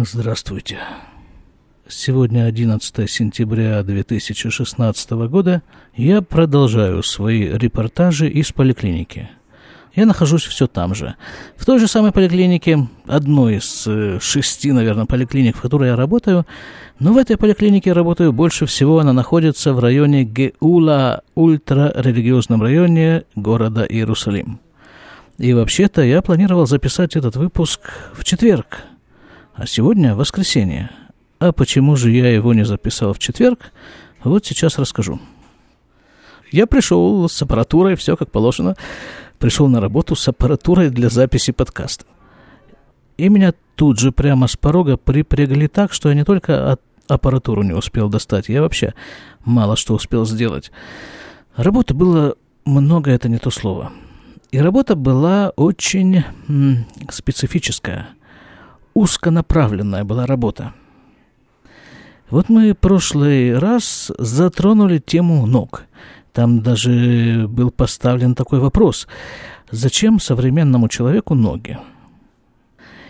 [0.00, 0.78] Здравствуйте.
[1.88, 5.62] Сегодня 11 сентября 2016 года.
[5.96, 9.28] Я продолжаю свои репортажи из поликлиники.
[9.96, 11.16] Я нахожусь все там же.
[11.56, 16.46] В той же самой поликлинике, одной из э, шести, наверное, поликлиник, в которой я работаю.
[17.00, 19.00] Но в этой поликлинике работаю больше всего.
[19.00, 24.60] Она находится в районе Геула, ультрарелигиозном районе города Иерусалим.
[25.38, 27.80] И вообще-то я планировал записать этот выпуск
[28.14, 28.84] в четверг,
[29.58, 30.90] а сегодня воскресенье.
[31.40, 33.72] А почему же я его не записал в четверг,
[34.22, 35.18] вот сейчас расскажу.
[36.52, 38.76] Я пришел с аппаратурой, все как положено.
[39.40, 42.04] Пришел на работу с аппаратурой для записи подкаста.
[43.16, 47.64] И меня тут же прямо с порога припрягли так, что я не только от аппаратуру
[47.64, 48.94] не успел достать, я вообще
[49.44, 50.70] мало что успел сделать.
[51.56, 53.92] Работы было много, это не то слово.
[54.52, 58.10] И работа была очень м, специфическая–
[58.98, 60.74] узконаправленная была работа.
[62.30, 65.84] Вот мы прошлый раз затронули тему ног.
[66.32, 69.06] Там даже был поставлен такой вопрос.
[69.70, 71.78] Зачем современному человеку ноги?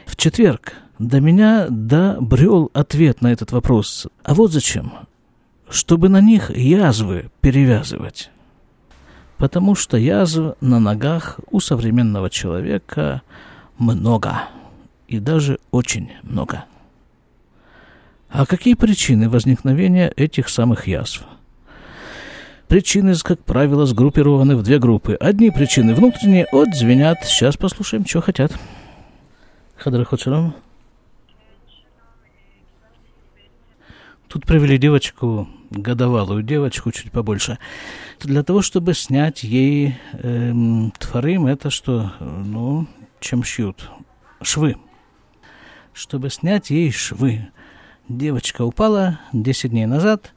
[0.06, 4.06] В четверг до меня добрел ответ на этот вопрос.
[4.22, 4.92] А вот зачем?
[5.68, 8.30] Чтобы на них язвы перевязывать.
[9.36, 13.22] Потому что язв на ногах у современного человека
[13.78, 14.48] много
[15.08, 16.66] и даже очень много.
[18.28, 21.24] А какие причины возникновения этих самых язв?
[22.68, 25.14] Причины, как правило, сгруппированы в две группы.
[25.14, 27.24] Одни причины внутренние, от звенят.
[27.24, 28.52] Сейчас послушаем, что хотят.
[29.78, 30.54] Хочарам.
[34.26, 37.58] Тут привели девочку, годовалую девочку, чуть побольше,
[38.20, 42.86] для того, чтобы снять ей эм, тфарим, это что, ну,
[43.20, 43.88] чем шьют?
[44.42, 44.76] Швы
[45.98, 47.48] чтобы снять ей швы.
[48.08, 50.32] Девочка упала 10 дней назад,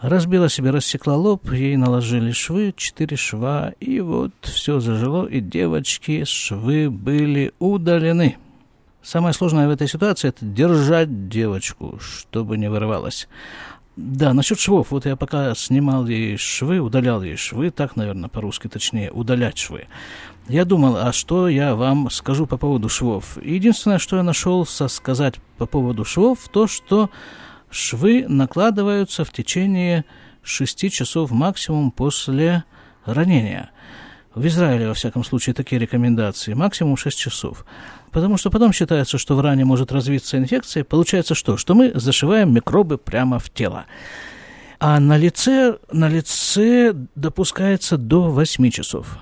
[0.00, 6.24] разбила себе, рассекла лоб, ей наложили швы, 4 шва, и вот все зажило, и девочки
[6.24, 8.36] швы были удалены.
[9.00, 13.28] Самое сложное в этой ситуации– это держать девочку, чтобы не вырывалась.
[13.96, 14.90] Да, насчет швов.
[14.90, 19.86] Вот я пока снимал ей швы, удалял ей швы, так, наверное, по-русски точнее, удалять швы.
[20.48, 23.36] Я думал, а что я вам скажу по поводу швов?
[23.42, 27.10] Единственное, что я нашел сказать по поводу швов, то, что
[27.70, 30.06] швы накладываются в течение
[30.42, 32.64] 6 часов максимум после
[33.04, 33.70] ранения.
[34.34, 36.54] В Израиле, во всяком случае, такие рекомендации.
[36.54, 37.66] Максимум 6 часов.
[38.10, 40.82] Потому что потом считается, что в ране может развиться инфекция.
[40.82, 41.58] Получается что?
[41.58, 43.84] Что мы зашиваем микробы прямо в тело.
[44.80, 49.18] А на лице, на лице допускается до 8 часов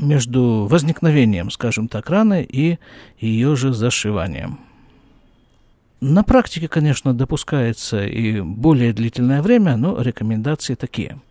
[0.00, 2.78] между возникновением, скажем так, раны и
[3.18, 4.60] ее же зашиванием.
[6.00, 11.20] На практике, конечно, допускается и более длительное время, но рекомендации такие–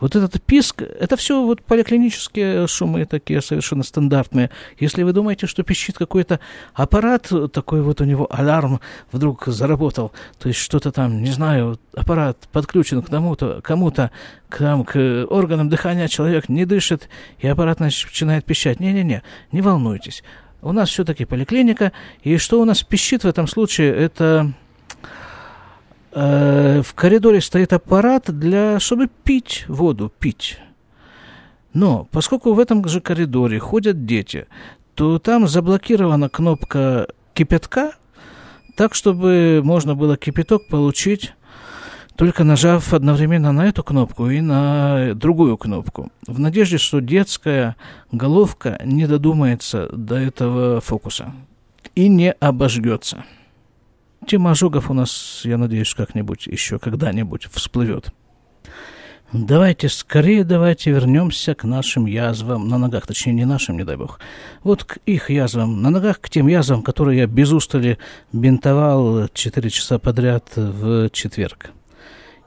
[0.00, 4.50] вот этот писк, это все вот поликлинические шумы такие совершенно стандартные.
[4.78, 6.40] Если вы думаете, что пищит какой-то
[6.74, 8.80] аппарат, такой вот у него аларм
[9.12, 14.10] вдруг заработал, то есть что-то там, не знаю, аппарат подключен к тому-то, кому-то,
[14.48, 17.08] к, там, к органам дыхания человек не дышит,
[17.38, 18.80] и аппарат начинает пищать.
[18.80, 19.22] Не-не-не,
[19.52, 20.22] не волнуйтесь.
[20.60, 21.92] У нас все-таки поликлиника,
[22.22, 24.52] и что у нас пищит в этом случае, это
[26.12, 30.58] Э, в коридоре стоит аппарат для, чтобы пить воду, пить.
[31.72, 34.46] Но поскольку в этом же коридоре ходят дети,
[34.94, 37.92] то там заблокирована кнопка кипятка,
[38.74, 41.34] так, чтобы можно было кипяток получить
[42.18, 47.76] только нажав одновременно на эту кнопку и на другую кнопку, в надежде, что детская
[48.10, 51.32] головка не додумается до этого фокуса
[51.94, 53.24] и не обожгется.
[54.28, 58.12] Тема ожогов у нас, я надеюсь, как-нибудь еще когда-нибудь всплывет.
[59.32, 64.20] Давайте скорее, давайте вернемся к нашим язвам на ногах, точнее не нашим, не дай бог.
[64.62, 67.96] Вот к их язвам на ногах, к тем язвам, которые я без устали
[68.30, 71.70] бинтовал 4 часа подряд в четверг.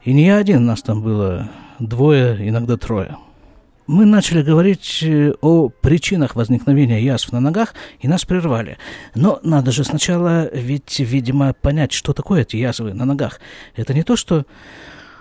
[0.03, 3.17] И не я один, нас там было двое, иногда трое
[3.87, 8.77] мы начали говорить э, о причинах возникновения язв на ногах, и нас прервали.
[9.15, 13.39] Но надо же сначала ведь, видимо, понять, что такое эти язвы на ногах.
[13.75, 14.45] Это не то, что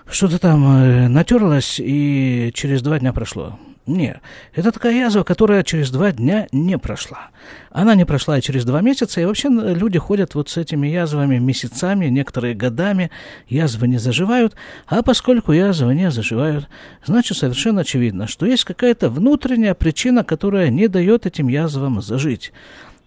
[0.09, 3.57] что-то там э, натерлось, и через два дня прошло.
[3.87, 4.21] Нет,
[4.53, 7.31] это такая язва, которая через два дня не прошла.
[7.71, 11.39] Она не прошла и через два месяца, и вообще люди ходят вот с этими язвами
[11.39, 13.09] месяцами, некоторые годами,
[13.47, 14.55] язвы не заживают,
[14.85, 16.69] а поскольку язвы не заживают,
[17.03, 22.53] значит совершенно очевидно, что есть какая-то внутренняя причина, которая не дает этим язвам зажить.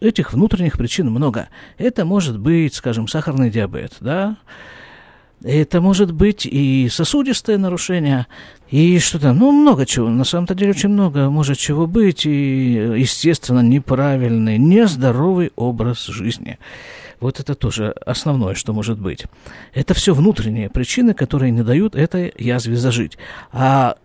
[0.00, 1.48] этих внутренних причин много.
[1.78, 4.36] Это может быть, скажем, сахарный диабет, да,
[5.44, 8.26] это может быть и сосудистое нарушение,
[8.70, 12.72] и что там, ну, много чего, на самом-то деле очень много может чего быть, и,
[12.96, 16.58] естественно, неправильный, нездоровый образ жизни.
[17.20, 19.26] Вот это тоже основное, что может быть.
[19.74, 23.18] Это все внутренние причины, которые не дают этой язве зажить.
[23.52, 23.96] А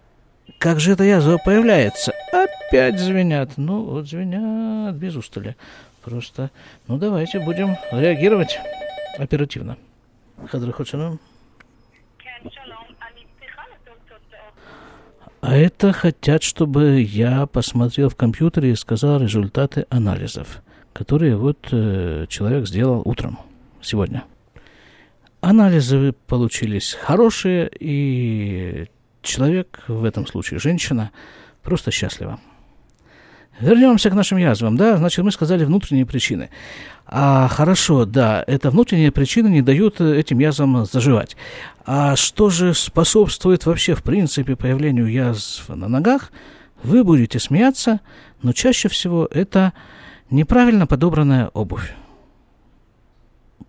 [0.57, 2.11] как же эта язва появляется?
[2.33, 3.51] Опять звенят.
[3.55, 5.55] Ну, вот звенят без устали.
[6.03, 6.51] Просто,
[6.87, 8.59] ну, давайте будем реагировать
[9.17, 9.77] оперативно.
[10.47, 11.19] Хадрахочанам.
[15.41, 22.25] А это хотят, чтобы я посмотрел в компьютере и сказал результаты анализов, которые вот э,
[22.27, 23.39] человек сделал утром,
[23.81, 24.25] сегодня.
[25.39, 28.87] Анализы получились хорошие, и
[29.21, 31.11] человек, в этом случае женщина,
[31.63, 32.39] просто счастлива.
[33.61, 36.49] Вернемся к нашим язвам, да, значит, мы сказали внутренние причины.
[37.11, 41.35] А хорошо, да, это внутренние причины не дают этим язвам заживать.
[41.83, 46.31] А что же способствует вообще, в принципе, появлению язв на ногах?
[46.83, 48.01] Вы будете смеяться,
[48.43, 49.73] но чаще всего это
[50.29, 51.95] неправильно подобранная обувь.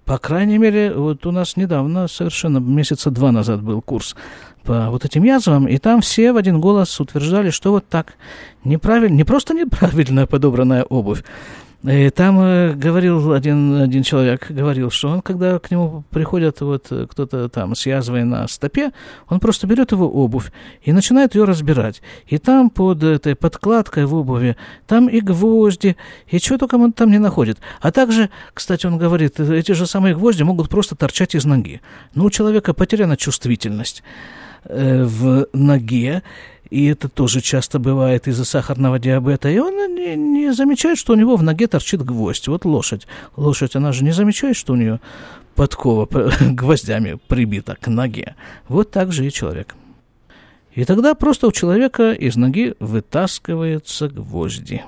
[0.04, 4.16] По крайней мере, вот у нас недавно, совершенно месяца два назад был курс
[4.64, 8.14] по вот этим язвам, и там все в один голос утверждали, что вот так
[8.64, 11.24] неправильно, не просто неправильно подобранная обувь,
[11.82, 16.92] и там э, говорил один, один человек, говорил, что он, когда к нему приходят вот
[17.10, 18.92] кто-то там с язвой на стопе,
[19.28, 22.02] он просто берет его обувь и начинает ее разбирать.
[22.26, 24.56] И там под этой подкладкой в обуви,
[24.86, 25.96] там и гвозди,
[26.26, 27.58] и что только он там не находит.
[27.80, 31.80] А также, кстати, он говорит, эти же самые гвозди могут просто торчать из ноги.
[32.14, 34.02] Но у человека потеряна чувствительность
[34.64, 36.22] э, в ноге,
[36.70, 41.16] и это тоже часто бывает из-за сахарного диабета, и он не, не замечает, что у
[41.16, 42.46] него в ноге торчит гвоздь.
[42.46, 43.06] Вот лошадь.
[43.36, 45.00] Лошадь, она же не замечает, что у нее
[45.56, 46.08] подкова
[46.40, 48.36] гвоздями прибита к ноге.
[48.68, 49.74] Вот так же и человек.
[50.72, 54.84] И тогда просто у человека из ноги вытаскиваются гвозди.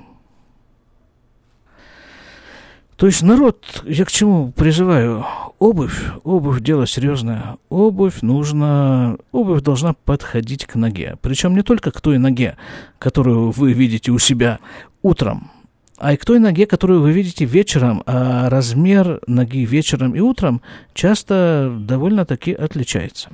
[3.02, 5.26] То есть народ, я к чему призываю?
[5.58, 7.56] Обувь, обувь дело серьезное.
[7.68, 11.16] Обувь нужно, обувь должна подходить к ноге.
[11.20, 12.56] Причем не только к той ноге,
[13.00, 14.60] которую вы видите у себя
[15.02, 15.50] утром,
[15.98, 20.62] а и к той ноге, которую вы видите вечером, а размер ноги вечером и утром
[20.94, 23.30] часто довольно-таки отличается.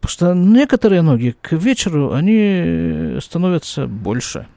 [0.00, 4.46] Потому что некоторые ноги к вечеру, они становятся больше–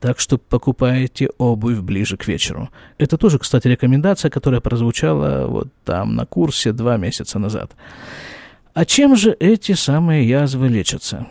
[0.00, 2.70] так что покупаете обувь ближе к вечеру.
[2.98, 7.72] Это тоже, кстати, рекомендация, которая прозвучала вот там на курсе два месяца назад.
[8.74, 11.26] А чем же эти самые язвы лечатся?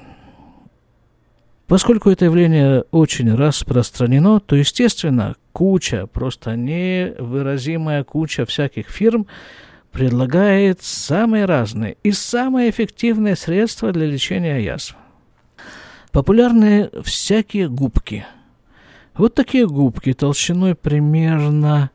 [1.67, 9.27] Поскольку это явление очень распространено, то, естественно, куча, просто невыразимая куча всяких фирм
[9.91, 14.95] предлагает самые разные и самые эффективные средства для лечения язв.
[16.11, 18.25] Популярны всякие губки–
[19.17, 21.91] вот такие губки толщиной примерно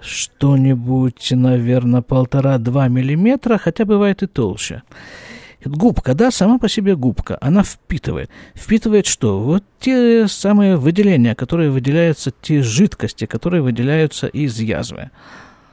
[0.00, 4.82] что-нибудь, наверное, полтора-два миллиметра, хотя бывает и толще.
[5.64, 8.30] Губка, да, сама по себе губка, она впитывает.
[8.54, 9.40] Впитывает что?
[9.40, 15.10] Вот те самые выделения, которые выделяются, те жидкости, которые выделяются из язвы.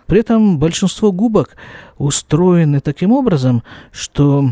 [0.05, 1.57] При этом большинство губок
[1.97, 4.49] устроены таким образом, что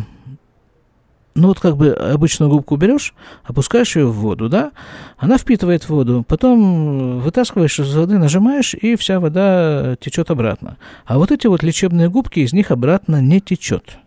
[1.40, 4.72] ну вот как бы обычную губку берешь, опускаешь ее в воду, да,
[5.18, 10.78] она впитывает воду, потом вытаскиваешь из воды, нажимаешь, и вся вода течет обратно.
[11.06, 13.98] А вот эти вот лечебные губки, из них обратно не течет.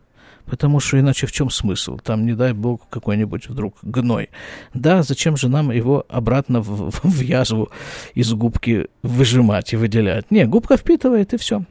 [0.44, 1.98] Потому что иначе в чем смысл?
[1.98, 4.28] Там, не дай бог, какой-нибудь вдруг гной.
[4.74, 7.70] Да, зачем же нам его обратно в, в, в язву
[8.14, 10.30] из губки выжимать и выделять?
[10.30, 11.64] Не, губка впитывает, и все.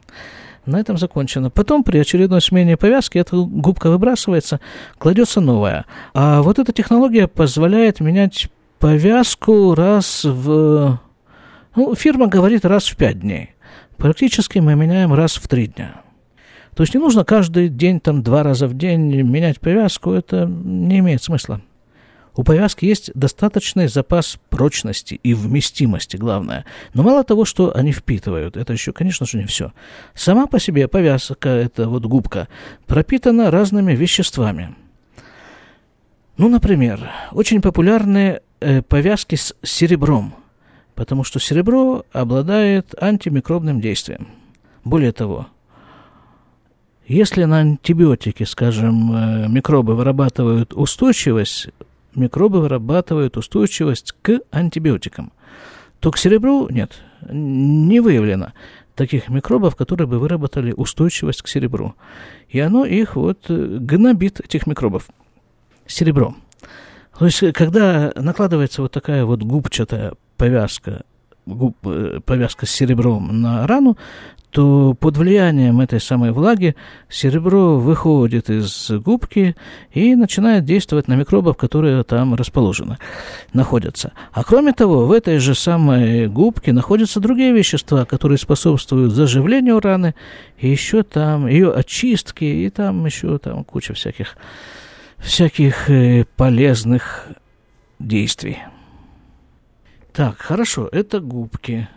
[0.64, 1.50] На этом закончено.
[1.50, 4.60] Потом при очередной смене повязки эта губка выбрасывается,
[4.98, 5.86] кладется новая.
[6.14, 11.00] А вот эта технология позволяет менять повязку раз в...
[11.74, 13.54] Ну, фирма говорит раз в пять дней.
[13.96, 16.02] Практически мы меняем раз в три дня.
[16.74, 21.00] То есть не нужно каждый день, там, два раза в день менять повязку, это не
[21.00, 21.60] имеет смысла.
[22.34, 26.64] У повязки есть достаточный запас прочности и вместимости, главное.
[26.94, 29.72] Но мало того, что они впитывают, это еще, конечно же, не все.
[30.14, 32.48] Сама по себе повязка, эта вот губка,
[32.86, 34.74] пропитана разными веществами.
[36.38, 40.34] Ну, например, очень популярны э, повязки с серебром,
[40.94, 44.28] потому что серебро обладает антимикробным действием.
[44.84, 45.48] Более того,
[47.06, 51.68] если на антибиотики, скажем, э, микробы вырабатывают устойчивость
[52.14, 55.32] микробы вырабатывают устойчивость к антибиотикам,
[56.00, 57.02] то к серебру нет.
[57.30, 58.52] не выявлено
[58.94, 61.94] таких микробов, которые бы выработали устойчивость к серебру.
[62.48, 65.08] И оно их вот э, гнобит, этих микробов,
[65.86, 66.42] серебром.
[67.18, 71.04] То есть, когда накладывается вот такая вот губчатая повязка,
[71.46, 73.96] губ, э, повязка с серебром на рану,
[74.52, 76.76] то под влиянием этой самой влаги
[77.08, 79.56] серебро выходит из губки
[79.92, 82.98] и начинает действовать на микробов, которые там расположены,
[83.54, 84.12] находятся.
[84.30, 90.14] А кроме того, в этой же самой губке находятся другие вещества, которые способствуют заживлению раны,
[90.58, 94.36] и еще там ее очистке, и там еще там куча всяких,
[95.16, 97.28] всяких э, полезных
[97.98, 98.58] действий.
[100.12, 101.88] Так, хорошо, это губки.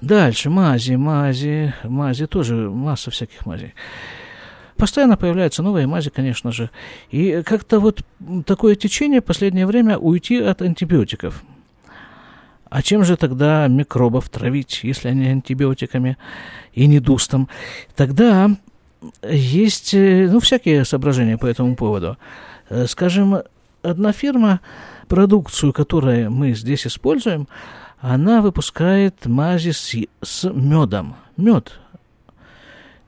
[0.00, 3.74] Дальше мази, мази, мази, тоже масса всяких мазей.
[4.76, 6.70] Постоянно появляются новые мази, конечно же.
[7.10, 8.02] И как-то вот
[8.46, 11.42] такое течение в последнее время уйти от антибиотиков.
[12.70, 16.16] А чем же тогда микробов травить, если они антибиотиками
[16.72, 17.48] и не дустом?
[17.96, 18.50] Тогда
[19.28, 22.16] есть, э, ну, всякие соображения по этому поводу.
[22.68, 23.42] Э, скажем,
[23.82, 24.60] одна фирма,
[25.08, 27.48] продукцию, которую мы здесь используем,
[28.00, 31.16] она выпускает мази с, с медом.
[31.36, 31.72] Мед.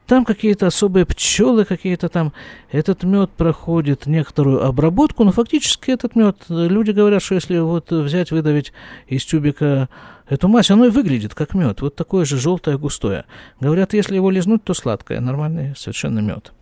[0.06, 2.32] Там какие-то особые пчелы, какие-то там.
[2.72, 8.32] Этот мед проходит некоторую обработку, но фактически этот мед, люди говорят, что если вот взять,
[8.32, 8.72] выдавить
[9.06, 9.88] из тюбика
[10.28, 13.24] эту мазь, оно и выглядит как мед, вот такое же желтое, густое.
[13.60, 16.52] Говорят, если его лизнуть, то сладкое, нормальный совершенно мед.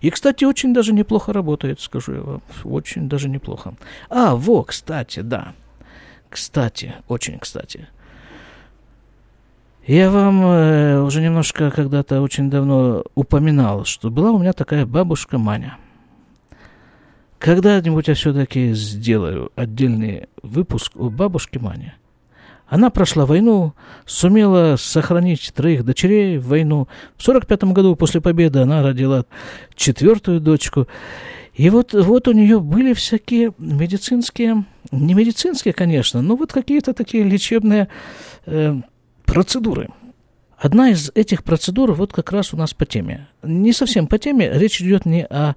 [0.00, 3.74] И, кстати, очень даже неплохо работает, скажу я вам, очень даже неплохо.
[4.08, 5.54] А, во, кстати, да.
[6.28, 7.88] Кстати, очень кстати.
[9.86, 15.38] Я вам э, уже немножко когда-то очень давно упоминал, что была у меня такая бабушка
[15.38, 15.78] Маня.
[17.38, 21.94] Когда-нибудь я все-таки сделаю отдельный выпуск о бабушке Мане.
[22.68, 23.74] Она прошла войну,
[24.06, 26.88] сумела сохранить троих дочерей в войну.
[27.16, 29.24] В 45 году после победы она родила
[29.74, 30.88] четвертую дочку.
[31.54, 37.24] И вот, вот у нее были всякие медицинские, не медицинские, конечно, но вот какие-то такие
[37.24, 37.88] лечебные
[38.44, 38.74] э,
[39.24, 39.88] процедуры.
[40.58, 43.28] Одна из этих процедур вот как раз у нас по теме.
[43.42, 45.54] Не совсем по теме, речь идет не о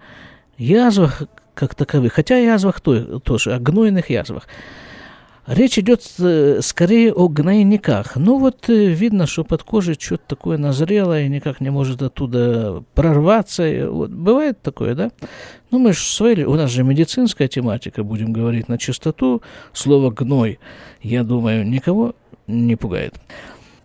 [0.58, 1.24] язвах
[1.54, 4.48] как таковых, хотя о язвах то, тоже, о гнойных язвах.
[5.50, 8.18] Речь идет э, скорее о гнойниках.
[8.18, 12.84] Ну вот э, видно, что под кожей что-то такое назрело и никак не может оттуда
[12.94, 13.90] прорваться.
[13.90, 15.10] Вот, бывает такое, да?
[15.72, 19.42] Ну мы же свои, у нас же медицинская тематика, будем говорить на чистоту.
[19.74, 20.60] Слово «гной»,
[21.02, 22.14] я думаю, никого
[22.46, 23.16] не пугает.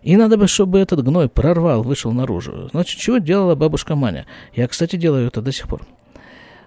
[0.03, 2.69] И надо бы, чтобы этот гной прорвал, вышел наружу.
[2.73, 4.27] Значит, чего делала бабушка Маня?
[4.53, 5.81] Я, кстати, делаю это до сих пор.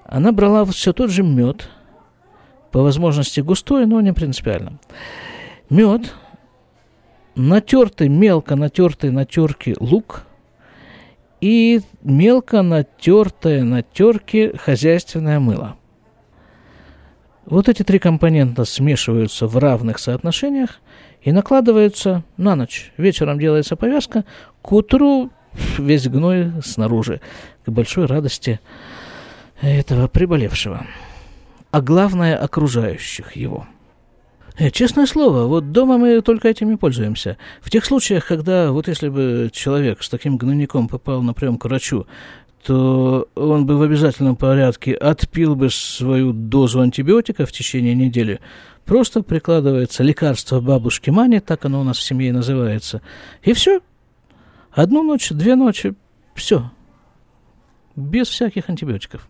[0.04, 1.68] Она брала все тот же мед,
[2.70, 4.78] по возможности густой, но не принципиально.
[5.70, 6.14] Мед,
[7.34, 10.26] натертый, мелко натертый на терке лук
[11.40, 15.76] и мелко натертое на терке хозяйственное мыло.
[17.46, 20.80] Вот эти три компонента смешиваются в равных соотношениях
[21.22, 22.92] и накладываются на ночь.
[22.98, 24.24] Вечером делается повязка,
[24.60, 25.30] к утру
[25.78, 27.20] весь гной снаружи,
[27.64, 28.60] к большой радости
[29.62, 30.86] этого приболевшего
[31.70, 33.66] а главное окружающих его.
[34.58, 37.38] Э, честное слово, вот дома мы только этими пользуемся.
[37.60, 41.64] В тех случаях, когда вот если бы человек с таким гнойником попал на прием к
[41.64, 42.06] врачу,
[42.64, 48.40] то он бы в обязательном порядке отпил бы свою дозу антибиотика в течение недели.
[48.84, 53.00] Просто прикладывается лекарство бабушки Мани, так оно у нас в семье называется.
[53.42, 53.80] И все.
[54.72, 55.94] Одну ночь, две ночи,
[56.34, 56.70] все.
[57.94, 59.28] Без всяких антибиотиков.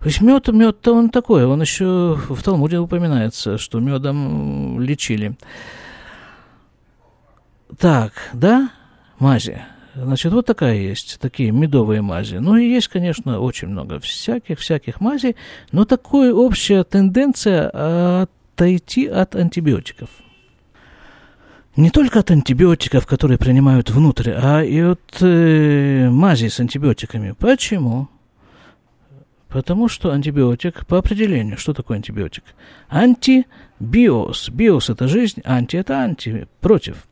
[0.00, 5.36] То есть мед, мед-то он такой, он еще в Талмуде упоминается, что медом лечили.
[7.78, 8.70] Так, да,
[9.18, 9.60] мази.
[9.94, 12.36] Значит, вот такая есть, такие медовые мази.
[12.36, 15.34] Ну и есть, конечно, очень много всяких-всяких мазей,
[15.72, 20.08] но такая общая тенденция отойти от антибиотиков.
[21.74, 27.34] Не только от антибиотиков, которые принимают внутрь, а и от э, мази с антибиотиками.
[27.38, 28.08] Почему?
[29.48, 32.44] Потому что антибиотик, по определению, что такое антибиотик?
[32.88, 34.50] Антибиос.
[34.50, 37.08] Биос– это жизнь, анти– это анти, против.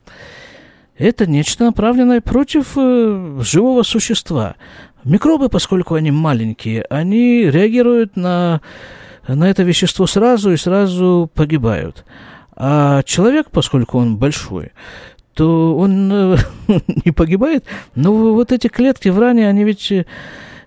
[0.97, 4.55] Это нечто направленное против э, живого существа.
[5.03, 8.61] Микробы, поскольку они маленькие, они реагируют на,
[9.27, 12.05] на это вещество сразу и сразу погибают.
[12.55, 14.71] А человек, поскольку он большой,
[15.33, 16.37] то он э,
[17.05, 17.65] не погибает.
[17.95, 19.91] Но вот эти клетки в ране, они ведь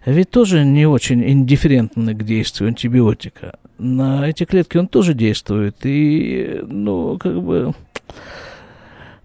[0.04, 3.58] ведь тоже не очень индифферентны к действию антибиотика.
[3.78, 5.76] На эти клетки он тоже действует.
[5.84, 7.74] И, ну, как бы,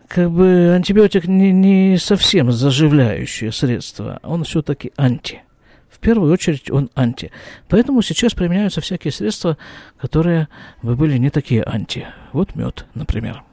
[0.08, 5.44] как бы антибиотик не, не совсем заживляющее средство, он все-таки анти.
[5.90, 7.32] В первую очередь он анти.
[7.70, 9.58] Поэтому сейчас применяются всякие средства,
[9.98, 10.50] которые
[10.82, 12.06] бы были не такие анти.
[12.34, 13.44] Вот мед, например.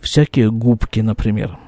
[0.00, 1.58] Всякие губки, например.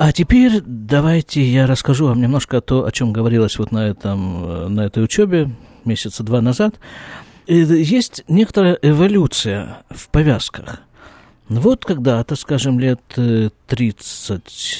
[0.00, 4.68] А теперь давайте я расскажу вам немножко то, о чем говорилось вот на, этом, э,
[4.68, 5.50] на этой учебе
[5.84, 6.76] месяца два назад.
[7.46, 10.80] Есть некоторая эволюция в повязках.
[11.50, 13.02] Вот когда-то, скажем, лет
[13.66, 14.30] 30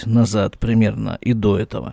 [0.06, 1.92] э, назад примерно и до этого,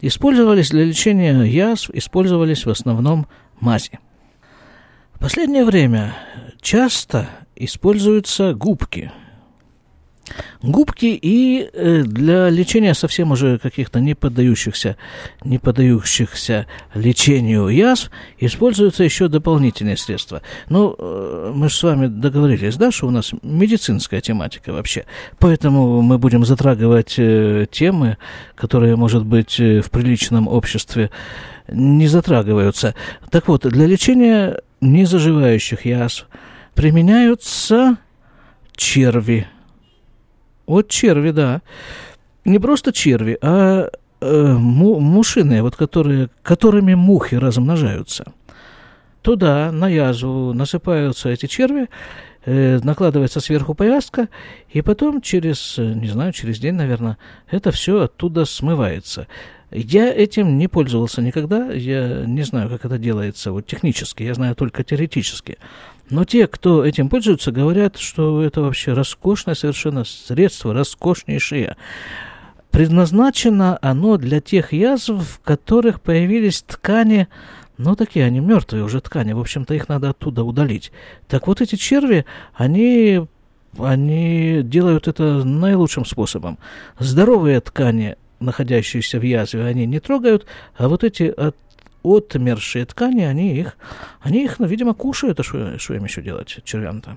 [0.00, 3.28] использовались для лечения язв, использовались в основном
[3.60, 4.00] мази.
[5.12, 6.16] В последнее время
[6.60, 9.12] часто используются губки–
[10.62, 14.96] Губки и э, для лечения совсем уже каких-то не поддающихся,
[15.44, 20.40] не поддающихся лечению язв используются еще дополнительные средства.
[20.68, 25.04] Ну, э, мы же с вами договорились, да, что у нас медицинская тематика вообще.
[25.38, 28.16] Поэтому мы будем затрагивать э, темы,
[28.54, 31.10] которые, может быть, в приличном обществе
[31.68, 32.94] не затрагиваются.
[33.30, 36.26] Так вот, для лечения незаживающих язв
[36.74, 37.98] применяются
[38.76, 39.46] черви–
[40.66, 41.62] вот черви, да.
[42.44, 43.88] Не просто черви, а
[44.20, 48.32] э, му, мушиные, вот которые, которыми мухи размножаются.
[49.22, 51.88] Туда, на язву, насыпаются эти черви,
[52.44, 54.28] э, накладывается сверху повязка,
[54.68, 57.16] и потом через, не знаю, через день, наверное,
[57.50, 59.26] это все оттуда смывается.
[59.70, 64.54] Я этим не пользовался никогда, я не знаю, как это делается вот технически, я знаю
[64.54, 65.58] только теоретически.
[66.10, 71.76] Но те, кто этим пользуются, говорят, что это вообще роскошное совершенно средство, роскошнейшее.
[72.70, 77.28] Предназначено оно для тех язв, в которых появились ткани,
[77.78, 80.92] ну, такие они мертвые уже ткани, в общем-то, их надо оттуда удалить.
[81.28, 83.26] Так вот эти черви, они,
[83.78, 86.58] они делают это наилучшим способом.
[86.98, 91.56] Здоровые ткани, находящиеся в язве, они не трогают, а вот эти от
[92.04, 93.76] отмершие ткани, они их,
[94.20, 97.16] они их, ну, видимо, кушают, а что, им еще делать, червям-то?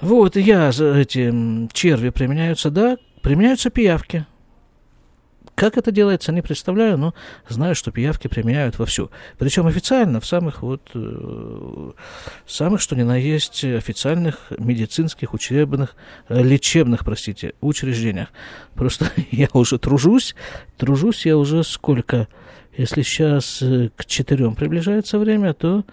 [0.00, 4.26] Вот, я, эти черви применяются, да, применяются пиявки.
[5.62, 7.14] Как это делается, не представляю, но
[7.48, 9.12] знаю, что пиявки применяют вовсю.
[9.38, 11.92] Причем официально, в самых вот, э,
[12.48, 15.94] самых, что ни на есть, официальных медицинских, учебных,
[16.28, 18.30] э, лечебных, простите, учреждениях.
[18.74, 20.34] Просто я уже тружусь,
[20.78, 22.26] тружусь я уже сколько,
[22.76, 25.84] если сейчас э, к четырем приближается время, то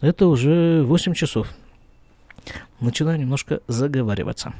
[0.00, 1.46] это уже 8 часов.
[2.80, 4.54] Начинаю немножко заговариваться.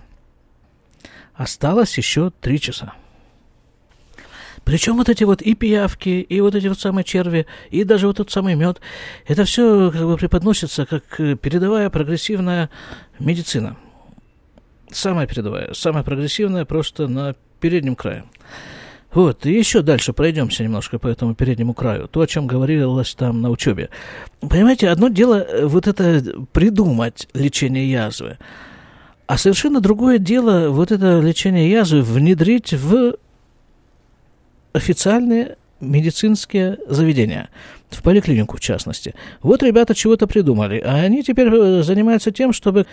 [1.35, 2.95] Осталось еще 3 часа.
[4.65, 8.17] Причем вот эти вот и пиявки, и вот эти вот самые черви, и даже вот
[8.17, 8.81] тот самый мед,
[9.27, 12.71] это все как бы преподносится как э, передовая прогрессивная
[13.19, 13.77] медицина.
[14.91, 18.25] Самая передовая, самая прогрессивная просто на переднем крае.
[19.13, 22.09] Вот, и еще дальше пройдемся немножко по этому переднему краю.
[22.09, 23.91] То, о чем говорилось там на учебе.
[24.41, 26.23] Понимаете, одно дело э, вот это
[26.53, 28.39] придумать лечение язвы,
[29.27, 33.17] а совершенно другое дело вот это лечение язвы внедрить в
[34.75, 37.49] официальные медицинские заведения,
[37.91, 39.15] в поликлинику в частности.
[39.43, 42.87] Вот ребята чего-то придумали, а они теперь э, занимаются тем, чтобы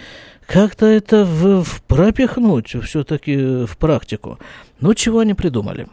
[0.45, 4.39] как-то это в, в пропихнуть все-таки в практику.
[4.79, 5.87] Ну, чего они придумали?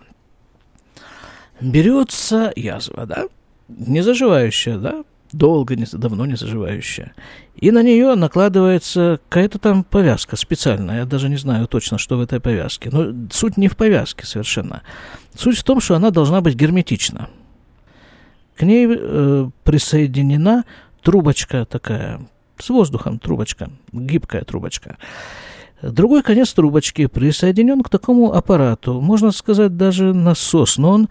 [1.60, 3.24] берется язва, да,
[3.68, 7.12] не заживающая, да, долго, не, давно не заживающая.
[7.56, 10.98] И на нее накладывается какая-то там повязка специальная.
[10.98, 12.90] Я даже не знаю точно, что в этой повязке.
[12.92, 14.82] Но суть не в повязке совершенно.
[15.34, 17.28] Суть в том, что она должна быть герметична.
[18.56, 20.64] К ней э, присоединена
[21.02, 22.20] трубочка такая,
[22.58, 24.96] с воздухом трубочка, гибкая трубочка.
[25.80, 31.08] Другой конец трубочки присоединен к такому аппарату, можно сказать, даже насос, но он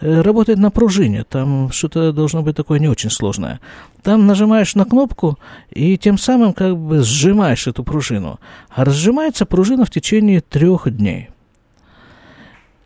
[0.00, 3.60] э, работает на пружине, там что-то должно быть такое не очень сложное.
[4.02, 5.38] Там нажимаешь на кнопку
[5.70, 11.30] и тем самым как бы сжимаешь эту пружину, а разжимается пружина в течение трех дней.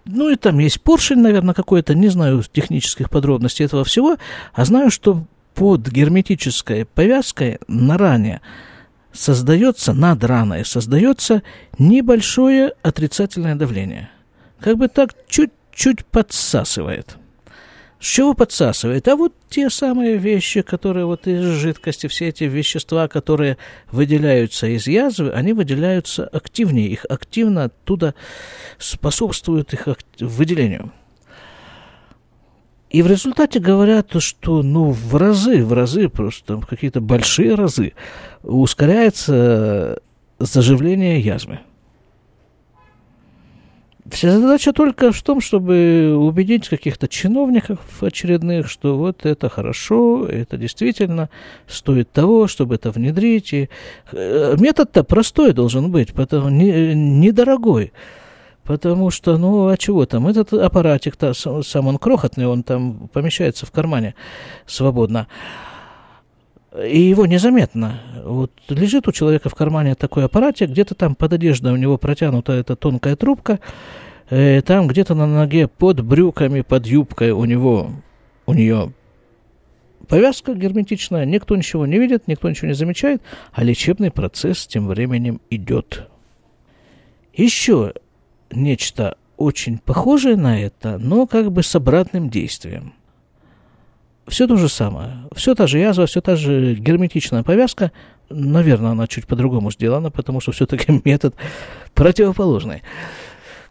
[0.04, 4.18] Ну и там есть поршень, наверное, какой-то, не знаю технических подробностей этого всего,
[4.52, 8.40] а знаю, что под герметической повязкой на ране–
[9.14, 11.42] создается над раной, создается
[11.78, 14.10] небольшое отрицательное давление.
[14.60, 17.16] Как бы так чуть-чуть подсасывает.
[18.00, 19.08] С чего подсасывает?
[19.08, 23.56] А вот те самые вещи, которые вот из жидкости, все эти вещества, которые
[23.90, 28.14] выделяются из язвы, они выделяются активнее, их активно оттуда
[28.78, 29.88] способствуют их
[30.20, 30.92] выделению.
[32.94, 37.92] И в результате говорят, что ну, в разы, в разы, просто какие-то большие разы
[38.44, 40.00] ускоряется
[40.38, 41.58] заживление язвы.
[44.08, 50.56] Вся задача только в том, чтобы убедить каких-то чиновников очередных, что вот это хорошо, это
[50.56, 51.30] действительно
[51.66, 53.52] стоит того, чтобы это внедрить.
[53.54, 53.70] И
[54.12, 57.92] э, метод-то простой должен быть, потому не, недорогой.
[58.64, 60.26] Потому что, ну, а чего там?
[60.26, 64.14] Этот аппаратик-то сам он крохотный, он там помещается в кармане
[64.66, 65.28] свободно.
[66.82, 68.00] И его незаметно.
[68.24, 72.52] Вот лежит у человека в кармане такой аппаратик, где-то там под одеждой у него протянута
[72.54, 73.60] эта тонкая трубка,
[74.30, 77.90] э, там где-то на ноге под брюками, под юбкой у него,
[78.46, 78.92] у нее
[80.08, 83.22] повязка герметичная, никто ничего не видит, никто ничего не замечает,
[83.52, 86.08] а лечебный процесс тем временем идет.
[87.32, 87.94] Еще
[88.54, 92.94] нечто очень похожее на это, но как бы с обратным действием.
[94.26, 95.28] Все то же самое.
[95.34, 97.92] Все та же язва, все та же герметичная повязка.
[98.30, 101.34] Наверное, она чуть по-другому сделана, потому что все-таки метод
[101.94, 102.82] противоположный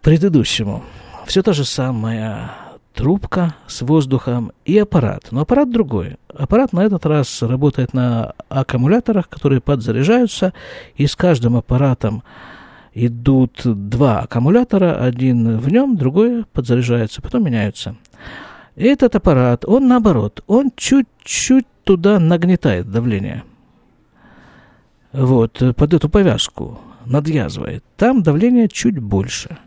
[0.01, 0.83] предыдущему.
[1.25, 2.51] Все та же самая
[2.93, 5.27] трубка с воздухом и аппарат.
[5.31, 6.17] Но аппарат другой.
[6.27, 10.53] Аппарат на этот раз работает на аккумуляторах, которые подзаряжаются,
[10.95, 12.23] и с каждым аппаратом
[12.93, 17.95] идут два аккумулятора, один в нем, другой подзаряжается, потом меняются.
[18.75, 23.43] Этот аппарат, он наоборот, он чуть-чуть туда нагнетает давление.
[25.11, 27.83] Вот, под эту повязку надъязвает.
[27.97, 29.57] Там давление чуть больше.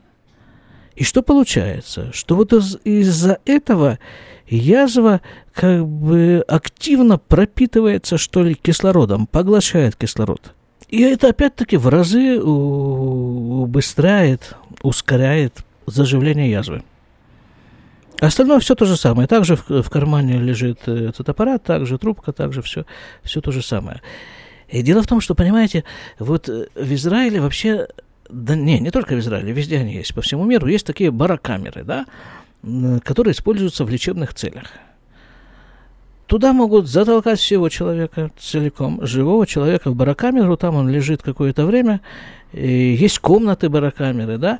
[0.97, 2.11] И что получается?
[2.13, 3.99] Что вот из- из-за этого
[4.49, 5.21] язва
[5.53, 10.55] как бы активно пропитывается, что ли, кислородом, поглощает кислород.
[10.89, 16.83] И это опять-таки в разы убыстряет, ускоряет заживление язвы.
[18.21, 19.29] Остальное все то же самое.
[19.29, 22.87] Также в, в кармане лежит этот аппарат, также трубка, также все,
[23.23, 24.01] все то же самое.
[24.69, 25.85] И дело в том, что, понимаете,
[26.19, 27.89] вот в Израиле вообще,
[28.31, 31.85] да не, не только в Израиле, везде они есть, по всему миру, есть такие барокамеры,
[31.85, 32.07] да,
[33.05, 34.73] которые используются в лечебных целях.
[36.27, 39.91] Туда могут затолкать всего человека целиком, живого человека.
[39.91, 42.01] В барокамеру, там он лежит какое-то время,
[42.53, 44.59] есть комнаты барокамеры, да,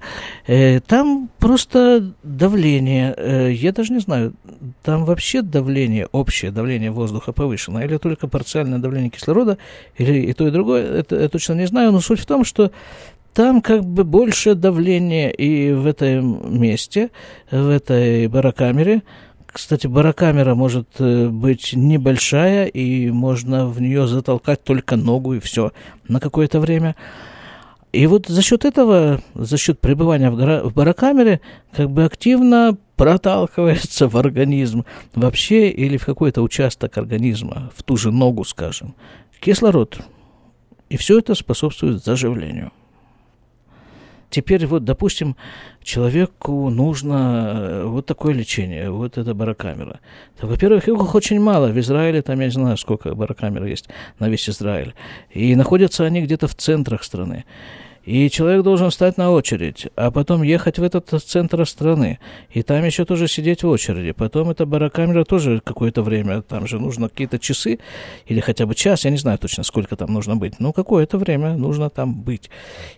[0.87, 4.35] там просто давление, я даже не знаю,
[4.83, 9.57] там вообще давление, общее давление воздуха повышено, или только парциальное давление кислорода,
[9.97, 12.71] или и то, и другое, это я точно не знаю, но суть в том, что
[13.33, 17.11] там как бы больше давления и в этом месте,
[17.51, 19.03] в этой барокамере,
[19.47, 25.73] кстати, барокамера может быть небольшая, и можно в нее затолкать только ногу, и все,
[26.09, 26.97] на какое-то время.
[27.93, 31.41] И вот за счет этого, за счет пребывания в, гора, в барокамере,
[31.73, 38.11] как бы активно проталкивается в организм вообще или в какой-то участок организма, в ту же
[38.11, 38.95] ногу, скажем,
[39.41, 39.99] кислород.
[40.91, 42.73] И все это способствует заживлению.
[44.31, 45.37] Теперь вот, допустим,
[45.83, 50.01] человеку нужно вот такое лечение, вот эта барокамера.
[50.41, 51.69] Во-первых, их очень мало.
[51.69, 54.95] В Израиле там, я не знаю, сколько барокамер есть на весь Израиль.
[55.31, 57.45] И находятся они где-то в центрах страны.
[58.07, 62.21] И человек должен встать на очередь, а потом ехать в этот центр страны.
[62.51, 64.13] И там еще тоже сидеть в очереди.
[64.13, 67.81] Потом эта барокамера тоже какое-то время, там же нужно какие-то часы
[68.27, 70.61] или хотя бы час, я не знаю точно, сколько там нужно быть.
[70.61, 72.49] Ну, какое-то время нужно там быть.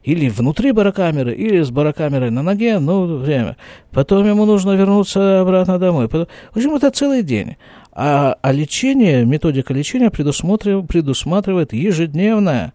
[0.05, 3.57] Или внутри барокамеры, или с барокамерой на ноге, ну, время.
[3.93, 6.09] Потом ему нужно вернуться обратно домой.
[6.09, 6.27] Потом...
[6.53, 7.57] В общем, это целый день.
[7.93, 12.75] А, а лечение, методика лечения предусматривает, предусматривает ежедневное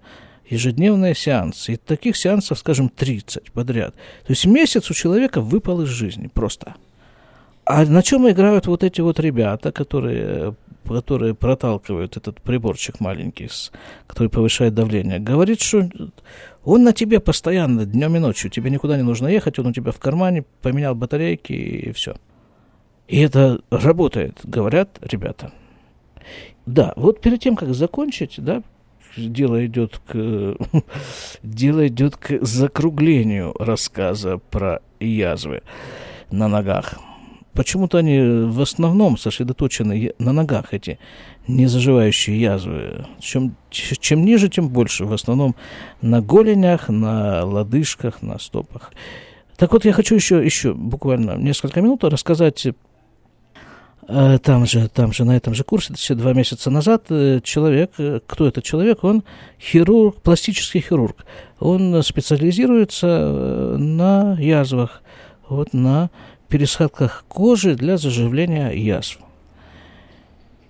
[0.50, 1.74] ежедневные сеансы.
[1.74, 3.96] И таких сеансов, скажем, 30 подряд.
[4.26, 6.76] То есть месяц у человека выпал из жизни просто.
[7.66, 13.50] А на чем играют вот эти вот ребята, которые, которые проталкивают этот приборчик маленький,
[14.06, 15.20] который повышает давление?
[15.20, 15.90] Говорит, что
[16.66, 18.52] он на тебе постоянно, днем и ночью.
[18.52, 22.16] Тебе никуда не нужно ехать, он у тебя в кармане, поменял батарейки и все.
[23.08, 25.52] И это работает, говорят ребята.
[26.66, 28.64] Да, вот перед тем, как закончить, да,
[29.18, 30.58] дело идет к
[31.44, 35.62] дело идет к закруглению рассказа про язвы
[36.32, 36.96] на ногах.
[37.54, 40.98] Почему-то они в основном сосредоточены на ногах, эти
[41.48, 43.06] незаживающие язвы.
[43.20, 45.06] Чем, чем ниже, тем больше.
[45.06, 45.56] В основном
[46.02, 48.92] на голенях, на лодыжках, на стопах.
[49.56, 52.68] Так вот, я хочу еще, еще буквально несколько минут рассказать
[54.08, 58.48] там же, там же, на этом же курсе, два месяца назад, э, человек, э, кто
[58.48, 59.24] этот человек, он
[59.60, 61.26] хирург, пластический хирург.
[61.60, 65.02] Он специализируется на язвах,
[65.48, 66.10] вот на
[66.48, 69.20] пересадках кожи для заживления язв.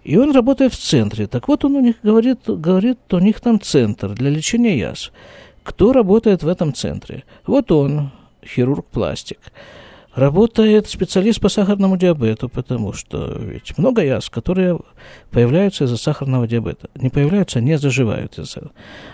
[0.03, 1.27] И он работает в центре.
[1.27, 5.11] Так вот, он у них говорит, говорит, у них там центр для лечения язв.
[5.63, 7.23] Кто работает в этом центре?
[7.45, 8.11] Вот он,
[8.45, 9.39] хирург-пластик.
[10.15, 14.79] Работает специалист по сахарному диабету, потому что ведь много язв, которые
[15.31, 16.89] появляются из-за сахарного диабета.
[16.93, 18.71] Не появляются, не заживают из-за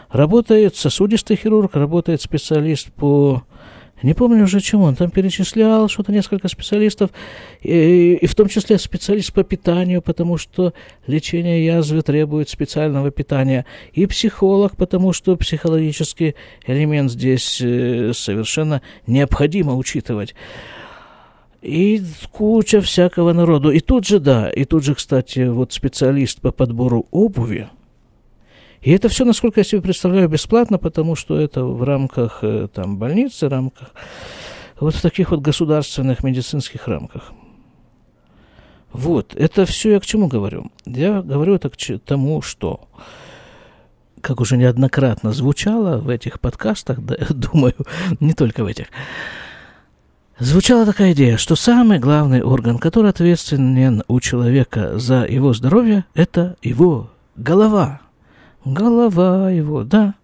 [0.09, 3.43] Работает сосудистый хирург, работает специалист по
[4.01, 7.09] не помню уже чему, он там перечислял что-то несколько специалистов,
[7.62, 10.73] и, и в том числе специалист по питанию, потому что
[11.05, 16.35] лечение язвы требует специального питания, и психолог, потому что психологический
[16.65, 20.33] элемент здесь э, совершенно необходимо учитывать.
[21.62, 23.72] И куча всякого народу.
[23.72, 27.69] И тут же, да, и тут же, кстати, вот специалист по подбору обуви–
[28.82, 32.98] и это все, насколько я себе представляю, бесплатно, потому что это в рамках э, там,
[32.98, 33.93] больницы, в рамках
[34.80, 37.34] вот в таких вот государственных медицинских рамках.
[38.93, 40.72] Вот, это все я к чему говорю?
[40.86, 42.88] Я говорю это к тому, что,
[44.22, 47.76] как уже неоднократно звучало в этих подкастах, да, думаю,
[48.22, 48.88] не только в этих,
[50.39, 56.56] звучала такая идея, что самый главный орган, который ответственен у человека за его здоровье, это
[56.62, 58.02] его голова–
[58.65, 60.15] голова его, да.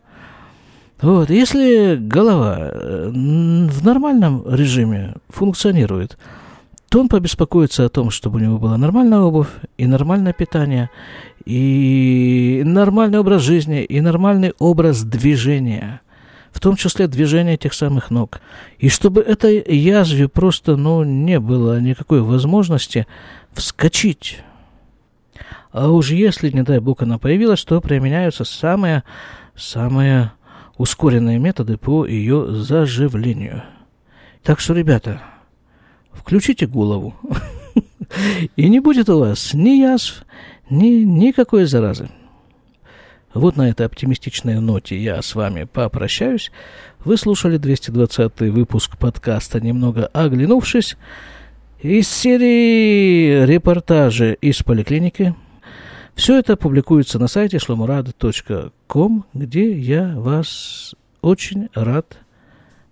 [1.02, 6.18] Вот, если голова э, в нормальном режиме функционирует,
[6.90, 10.90] то он побеспокоится о том, чтобы у него была нормальная обувь и нормальное питание,
[11.46, 16.02] и нормальный образ жизни, и нормальный образ движения,
[16.56, 18.40] в том числе движение тех самых ног.
[18.80, 23.06] И чтобы этой язве просто ну, не было никакой возможности
[23.54, 24.40] вскочить
[25.76, 29.04] а уж если, не дай бог, она появилась, то применяются самые,
[29.58, 30.32] самые
[30.78, 33.62] ускоренные методы по ее заживлению.
[34.42, 35.22] Так что, ребята,
[36.14, 37.14] включите голову,
[38.56, 40.24] и не будет у вас ни язв,
[40.70, 42.10] ни никакой заразы.
[43.36, 46.52] Вот на этой оптимистичной ноте я с вами попрощаюсь.
[47.04, 50.98] Вы слушали 220 выпуск подкаста «Немного оглянувшись»
[51.82, 55.36] из серии репортажи из поликлиники–
[56.16, 62.18] все это публикуется на сайте shlomurad.com, где я вас очень рад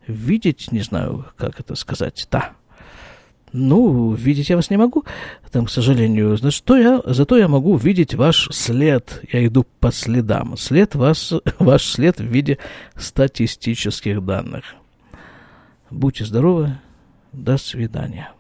[0.08, 2.52] видеть, не знаю, как это сказать, да.
[3.54, 5.06] Ну, видеть я вас не могу,
[5.52, 9.22] там, к сожалению, значит, что я, зато я могу видеть ваш след.
[9.32, 10.58] Я иду по следам.
[10.58, 12.58] След вас, ваш след в виде
[12.96, 14.64] статистических данных.
[15.92, 16.80] Будьте здоровы,
[17.32, 18.32] до свидания.